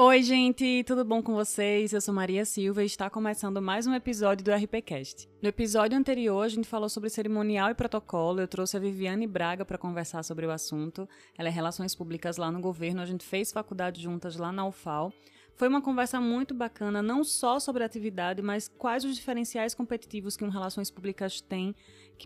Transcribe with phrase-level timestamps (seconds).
[0.00, 1.92] Oi, gente, tudo bom com vocês?
[1.92, 5.28] Eu sou Maria Silva e está começando mais um episódio do RPCast.
[5.42, 8.40] No episódio anterior, a gente falou sobre cerimonial e protocolo.
[8.40, 11.08] Eu trouxe a Viviane Braga para conversar sobre o assunto.
[11.36, 15.12] Ela é Relações Públicas lá no governo, a gente fez faculdade juntas lá na UFAL.
[15.56, 20.36] Foi uma conversa muito bacana, não só sobre a atividade, mas quais os diferenciais competitivos
[20.36, 21.74] que um Relações Públicas tem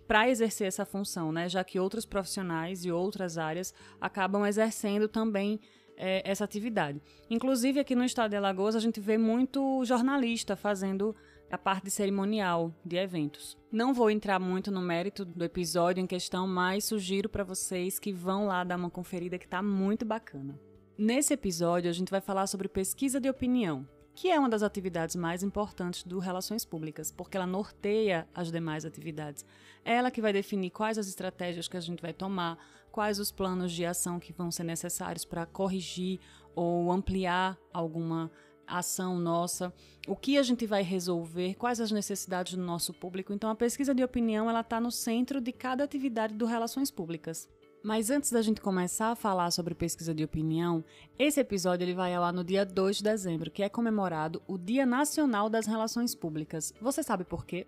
[0.07, 1.49] para exercer essa função, né?
[1.49, 5.59] Já que outros profissionais e outras áreas acabam exercendo também
[5.97, 7.01] é, essa atividade.
[7.31, 11.15] Inclusive, aqui no estado de Alagoas, a gente vê muito jornalista fazendo
[11.51, 13.59] a parte cerimonial de eventos.
[13.71, 18.11] Não vou entrar muito no mérito do episódio em questão, mas sugiro para vocês que
[18.11, 20.59] vão lá dar uma conferida que está muito bacana.
[20.97, 25.17] Nesse episódio, a gente vai falar sobre pesquisa de opinião, que é uma das atividades
[25.17, 29.45] mais importantes do Relações Públicas, porque ela norteia as demais atividades.
[29.85, 32.59] É ela que vai definir quais as estratégias que a gente vai tomar,
[32.93, 36.21] quais os planos de ação que vão ser necessários para corrigir
[36.55, 38.31] ou ampliar alguma
[38.67, 39.73] ação nossa,
[40.07, 43.33] o que a gente vai resolver, quais as necessidades do nosso público.
[43.33, 47.49] Então, a pesquisa de opinião ela está no centro de cada atividade do Relações Públicas.
[47.83, 50.85] Mas antes da gente começar a falar sobre pesquisa de opinião,
[51.19, 54.57] esse episódio ele vai ao ar no dia 2 de dezembro, que é comemorado o
[54.57, 56.73] Dia Nacional das Relações Públicas.
[56.81, 57.67] Você sabe por quê?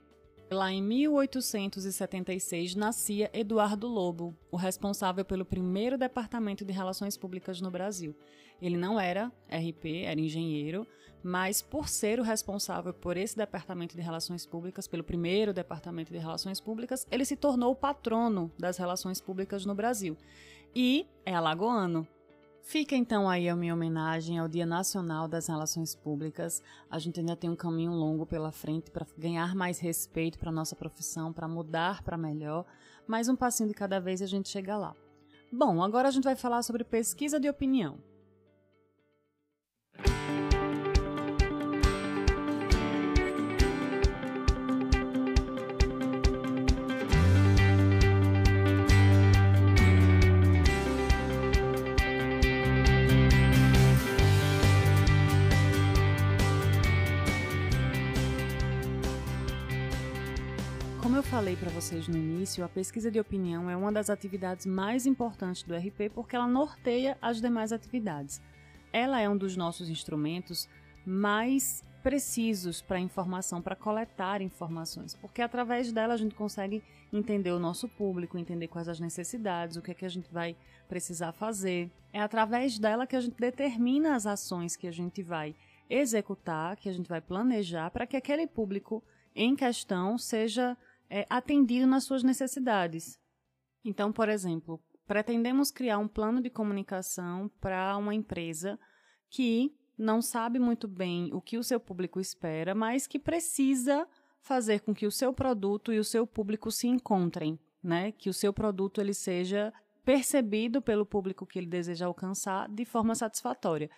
[0.50, 7.70] Lá em 1876 nascia Eduardo Lobo, o responsável pelo primeiro departamento de relações públicas no
[7.70, 8.14] Brasil.
[8.61, 10.87] Ele não era RP, era engenheiro,
[11.22, 16.19] mas por ser o responsável por esse departamento de relações públicas, pelo primeiro departamento de
[16.19, 20.17] relações públicas, ele se tornou o patrono das relações públicas no Brasil.
[20.75, 22.06] E é alagoano,
[22.66, 26.62] Fica então aí a minha homenagem ao Dia Nacional das Relações Públicas.
[26.90, 30.74] A gente ainda tem um caminho longo pela frente para ganhar mais respeito para nossa
[30.74, 32.64] profissão, para mudar para melhor,
[33.06, 34.96] mas um passinho de cada vez a gente chega lá.
[35.52, 37.98] Bom, agora a gente vai falar sobre pesquisa de opinião.
[61.34, 65.65] Falei para vocês no início, a pesquisa de opinião é uma das atividades mais importantes
[65.65, 68.41] do RP porque ela norteia as demais atividades.
[68.93, 70.69] Ela é um dos nossos instrumentos
[71.05, 76.81] mais precisos para informação, para coletar informações, porque através dela a gente consegue
[77.12, 80.55] entender o nosso público, entender quais as necessidades, o que é que a gente vai
[80.89, 81.91] precisar fazer.
[82.12, 85.56] É através dela que a gente determina as ações que a gente vai
[85.91, 89.03] executar, que a gente vai planejar para que aquele público
[89.34, 90.77] em questão seja
[91.09, 93.19] é, atendido nas suas necessidades.
[93.84, 98.78] Então, por exemplo, pretendemos criar um plano de comunicação para uma empresa
[99.28, 104.09] que não sabe muito bem o que o seu público espera, mas que precisa
[104.41, 108.12] fazer com que o seu produto e o seu público se encontrem, né?
[108.12, 109.72] Que o seu produto ele seja
[110.04, 113.91] percebido pelo público que ele deseja alcançar de forma satisfatória.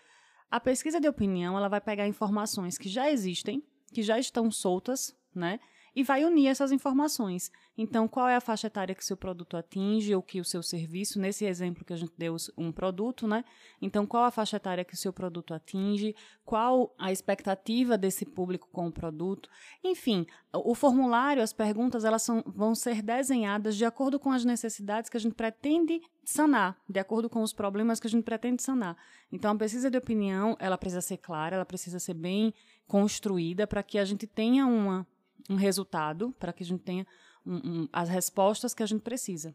[0.48, 3.62] A pesquisa de opinião ela vai pegar informações que já existem,
[3.92, 5.58] que já estão soltas, né?
[5.96, 7.50] E vai unir essas informações.
[7.76, 11.18] Então, qual é a faixa etária que seu produto atinge ou que o seu serviço,
[11.18, 13.42] nesse exemplo que a gente deu um produto, né?
[13.80, 16.14] Então, qual a faixa etária que o seu produto atinge,
[16.44, 19.48] qual a expectativa desse público com o produto.
[19.82, 25.08] Enfim, o formulário, as perguntas, elas são, vão ser desenhadas de acordo com as necessidades
[25.08, 28.98] que a gente pretende sanar, de acordo com os problemas que a gente pretende sanar.
[29.32, 32.52] Então, a pesquisa de opinião, ela precisa ser clara, ela precisa ser bem
[32.86, 35.06] construída para que a gente tenha uma
[35.48, 37.06] um resultado, para que a gente tenha
[37.44, 39.54] um, um, as respostas que a gente precisa.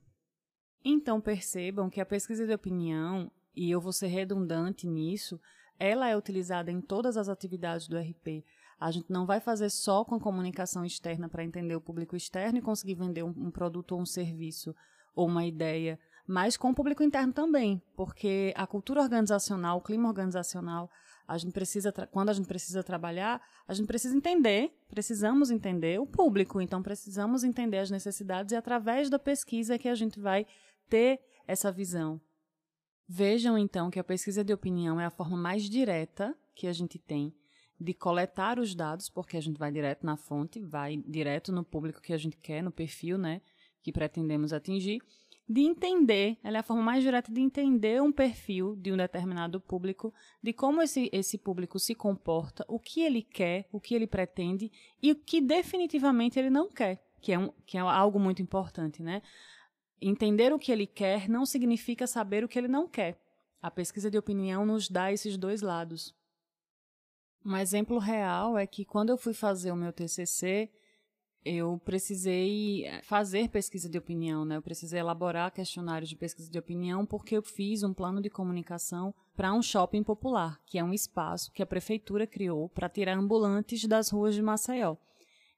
[0.84, 5.40] Então percebam que a pesquisa de opinião, e eu vou ser redundante nisso,
[5.78, 8.44] ela é utilizada em todas as atividades do RP.
[8.80, 12.58] A gente não vai fazer só com a comunicação externa para entender o público externo
[12.58, 14.76] e conseguir vender um, um produto ou um serviço
[15.16, 16.00] ou uma ideia,
[16.32, 20.90] mas com o público interno também, porque a cultura organizacional, o clima organizacional,
[21.28, 26.06] a gente precisa, quando a gente precisa trabalhar, a gente precisa entender, precisamos entender o
[26.08, 30.48] público, então precisamos entender as necessidades e através da pesquisa é que a gente vai
[30.90, 32.20] ter essa visão.
[33.10, 36.98] Vejam então que a pesquisa de opinião é a forma mais direta que a gente
[36.98, 37.36] tem
[37.78, 42.00] de coletar os dados, porque a gente vai direto na fonte, vai direto no público
[42.00, 43.42] que a gente quer, no perfil, né,
[43.84, 45.02] que pretendemos atingir
[45.52, 49.60] de entender, ela é a forma mais direta de entender um perfil de um determinado
[49.60, 54.08] público, de como esse, esse público se comporta, o que ele quer, o que ele
[54.08, 54.72] pretende
[55.04, 59.04] e o que definitivamente ele não quer, que é, um, que é algo muito importante,
[59.04, 59.22] né?
[60.02, 63.22] Entender o que ele quer não significa saber o que ele não quer.
[63.62, 66.16] A pesquisa de opinião nos dá esses dois lados.
[67.46, 70.72] Um exemplo real é que quando eu fui fazer o meu TCC,
[71.44, 74.58] eu precisei eh, fazer pesquisa de opinião, né?
[74.58, 79.14] Eu precisei elaborar questionários de pesquisa de opinião porque eu fiz um plano de comunicação
[79.36, 83.86] para um shopping popular, que é um espaço que a prefeitura criou para tirar ambulantes
[83.86, 84.96] das ruas de Maceió.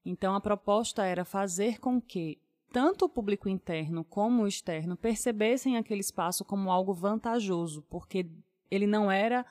[0.05, 2.39] Então a proposta era fazer com que
[2.71, 8.25] tanto o público interno como o externo percebessem aquele espaço como algo vantajoso, porque
[8.71, 9.45] ele não era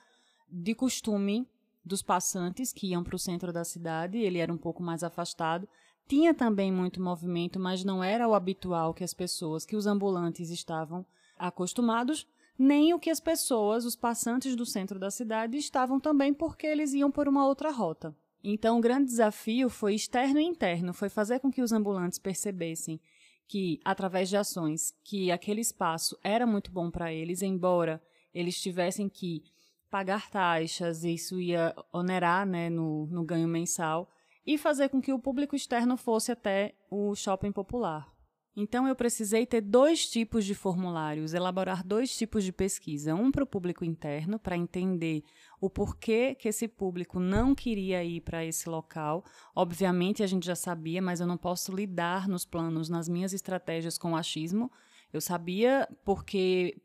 [0.48, 1.48] de costume
[1.84, 5.68] dos passantes que iam para o centro da cidade, ele era um pouco mais afastado.
[6.06, 10.50] Tinha também muito movimento, mas não era o habitual que as pessoas, que os ambulantes
[10.50, 11.06] estavam
[11.38, 12.26] acostumados,
[12.58, 16.92] nem o que as pessoas, os passantes do centro da cidade, estavam também porque eles
[16.92, 18.14] iam por uma outra rota.
[18.44, 23.00] Então, o grande desafio foi externo e interno, foi fazer com que os ambulantes percebessem
[23.46, 28.02] que, através de ações, que aquele espaço era muito bom para eles, embora
[28.34, 29.44] eles tivessem que
[29.90, 34.10] pagar taxas, isso ia onerar né, no, no ganho mensal,
[34.46, 38.12] e fazer com que o público externo fosse até o shopping popular.
[38.54, 43.44] Então eu precisei ter dois tipos de formulários, elaborar dois tipos de pesquisa, um para
[43.44, 45.22] o público interno, para entender
[45.58, 49.24] o porquê que esse público não queria ir para esse local.
[49.56, 53.96] Obviamente a gente já sabia, mas eu não posso lidar nos planos, nas minhas estratégias
[53.96, 54.70] com o achismo.
[55.10, 56.76] Eu sabia porque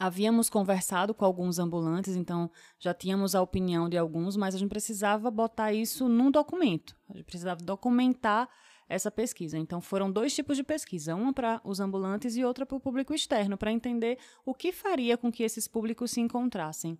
[0.00, 4.70] havíamos conversado com alguns ambulantes, então já tínhamos a opinião de alguns, mas a gente
[4.70, 6.96] precisava botar isso num documento.
[7.10, 8.48] A gente precisava documentar
[8.88, 9.58] essa pesquisa.
[9.58, 13.12] Então foram dois tipos de pesquisa, uma para os ambulantes e outra para o público
[13.12, 16.98] externo, para entender o que faria com que esses públicos se encontrassem.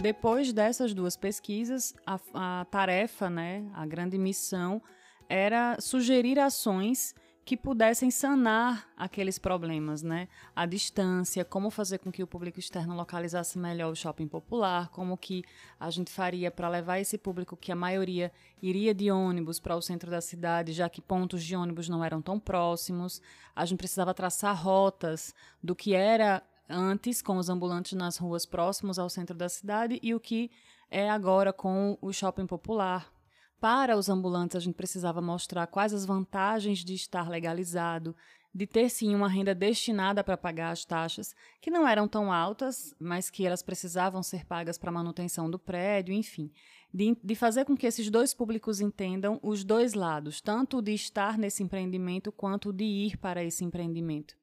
[0.00, 4.82] Depois dessas duas pesquisas, a, a tarefa, né, a grande missão,
[5.28, 7.14] era sugerir ações
[7.44, 10.28] que pudessem sanar aqueles problemas, né?
[10.54, 15.18] A distância, como fazer com que o público externo localizasse melhor o shopping popular, como
[15.18, 15.42] que
[15.78, 18.32] a gente faria para levar esse público que a maioria
[18.62, 22.22] iria de ônibus para o centro da cidade, já que pontos de ônibus não eram
[22.22, 23.20] tão próximos.
[23.54, 28.98] A gente precisava traçar rotas do que era antes com os ambulantes nas ruas próximos
[28.98, 30.50] ao centro da cidade e o que
[30.90, 33.12] é agora com o shopping popular,
[33.60, 38.16] para os ambulantes, a gente precisava mostrar quais as vantagens de estar legalizado,
[38.54, 42.94] de ter sim uma renda destinada para pagar as taxas, que não eram tão altas,
[42.98, 46.50] mas que elas precisavam ser pagas para manutenção do prédio, enfim.
[46.92, 51.36] De, de, fazer com que esses dois públicos entendam os dois lados, tanto de estar
[51.36, 54.39] nesse empreendimento quanto de ir para esse empreendimento.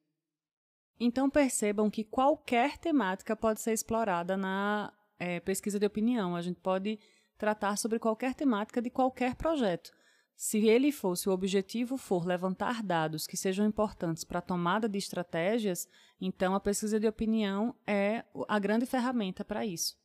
[1.00, 6.34] Então percebam que qualquer temática pode ser explorada na é, pesquisa de opinião.
[6.34, 6.98] A gente pode
[7.36, 9.90] tratar sobre qualquer temática de qualquer projeto.
[10.34, 14.96] Se ele fosse o objetivo for levantar dados que sejam importantes para a tomada de
[14.96, 15.88] estratégias,
[16.20, 19.96] então a pesquisa de opinião é a grande ferramenta para isso.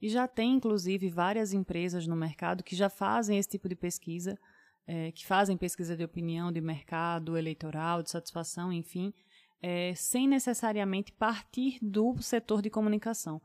[0.00, 4.38] E já tem, inclusive, várias empresas no mercado que já fazem esse tipo de pesquisa,
[4.86, 9.12] é, que fazem pesquisa de opinião de mercado, eleitoral, de satisfação, enfim,
[9.60, 13.40] é, sem necessariamente partir do setor de comunicação.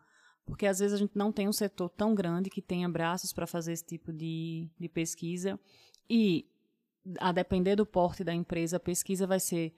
[0.45, 3.47] Porque às vezes a gente não tem um setor tão grande que tenha braços para
[3.47, 5.59] fazer esse tipo de, de pesquisa.
[6.09, 6.45] E
[7.19, 9.73] a depender do porte da empresa, a pesquisa vai ser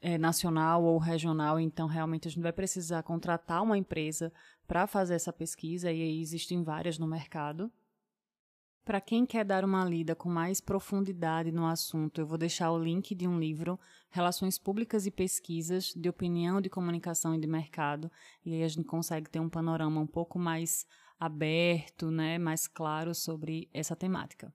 [0.00, 4.32] é, nacional ou regional, então realmente a gente vai precisar contratar uma empresa
[4.66, 5.92] para fazer essa pesquisa.
[5.92, 7.70] E aí existem várias no mercado.
[8.86, 12.78] Para quem quer dar uma lida com mais profundidade no assunto, eu vou deixar o
[12.78, 18.08] link de um livro, Relações Públicas e Pesquisas de Opinião, de Comunicação e de Mercado,
[18.44, 20.86] e aí a gente consegue ter um panorama um pouco mais
[21.18, 24.54] aberto, né, mais claro sobre essa temática.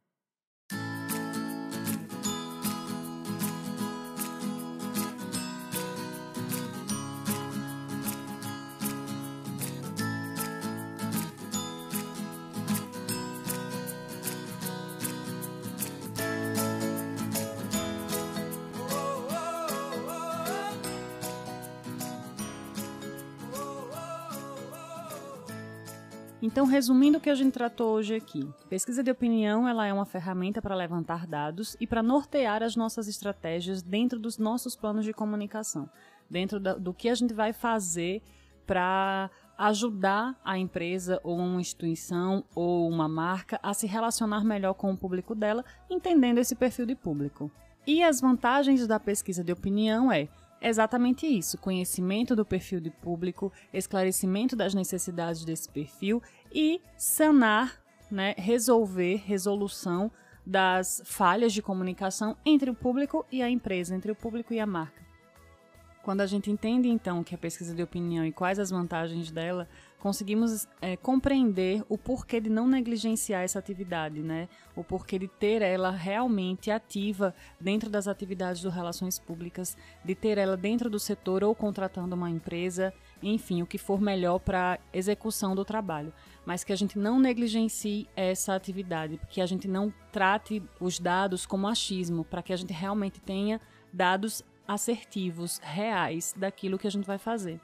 [26.41, 30.05] Então, resumindo o que a gente tratou hoje aqui, pesquisa de opinião ela é uma
[30.05, 35.13] ferramenta para levantar dados e para nortear as nossas estratégias dentro dos nossos planos de
[35.13, 35.87] comunicação,
[36.27, 38.23] dentro do que a gente vai fazer
[38.65, 44.91] para ajudar a empresa ou uma instituição ou uma marca a se relacionar melhor com
[44.91, 47.51] o público dela, entendendo esse perfil de público.
[47.85, 50.27] E as vantagens da pesquisa de opinião é
[50.69, 58.35] exatamente isso: conhecimento do perfil de público, esclarecimento das necessidades desse perfil e sanar, né,
[58.37, 60.11] resolver, resolução
[60.45, 64.65] das falhas de comunicação entre o público e a empresa, entre o público e a
[64.65, 65.10] marca.
[66.03, 69.67] Quando a gente entende então que a pesquisa de opinião e quais as vantagens dela,
[69.99, 74.49] conseguimos é, compreender o porquê de não negligenciar essa atividade, né?
[74.75, 80.39] O porquê de ter ela realmente ativa dentro das atividades do relações públicas, de ter
[80.39, 82.91] ela dentro do setor ou contratando uma empresa,
[83.21, 86.11] enfim, o que for melhor para execução do trabalho,
[86.43, 91.45] mas que a gente não negligencie essa atividade, que a gente não trate os dados
[91.45, 93.61] como achismo, para que a gente realmente tenha
[93.93, 94.43] dados
[94.73, 97.59] assertivos, reais daquilo que a gente vai fazer.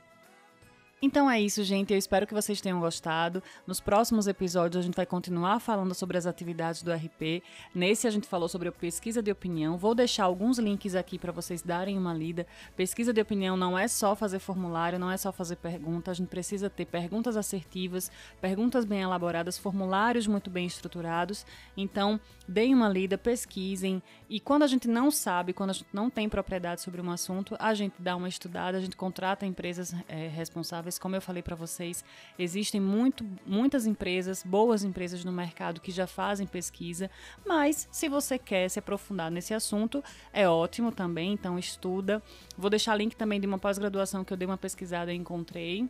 [0.99, 1.93] Então é isso, gente.
[1.93, 3.43] Eu espero que vocês tenham gostado.
[3.67, 7.43] Nos próximos episódios a gente vai continuar falando sobre as atividades do RP.
[7.73, 9.77] Nesse a gente falou sobre a pesquisa de opinião.
[9.77, 12.47] Vou deixar alguns links aqui para vocês darem uma lida.
[12.75, 16.13] Pesquisa de opinião não é só fazer formulário, não é só fazer perguntas.
[16.13, 18.11] A gente precisa ter perguntas assertivas,
[18.41, 21.45] perguntas bem elaboradas, formulários muito bem estruturados.
[21.75, 24.01] Então, deem uma lida, pesquisem.
[24.27, 27.55] E quando a gente não sabe, quando a gente não tem propriedade sobre um assunto,
[27.59, 31.55] a gente dá uma estudada, a gente contrata empresas é, responsáveis como eu falei para
[31.55, 32.05] vocês,
[32.37, 37.09] existem muito, muitas empresas, boas empresas no mercado que já fazem pesquisa,
[37.43, 42.21] mas se você quer se aprofundar nesse assunto, é ótimo também, então estuda.
[42.55, 45.89] Vou deixar link também de uma pós-graduação que eu dei uma pesquisada e encontrei.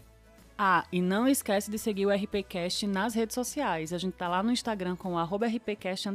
[0.57, 3.91] Ah, e não esquece de seguir o RPcast nas redes sociais.
[3.91, 6.07] A gente tá lá no Instagram com o RPcast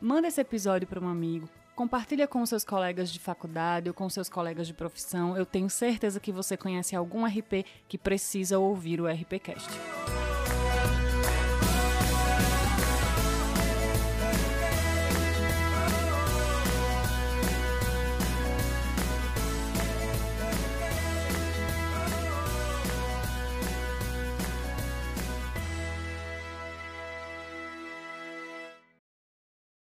[0.00, 4.28] Manda esse episódio para um amigo, Compartilha com seus colegas de faculdade ou com seus
[4.28, 5.36] colegas de profissão.
[5.36, 9.68] Eu tenho certeza que você conhece algum RP que precisa ouvir o RPcast.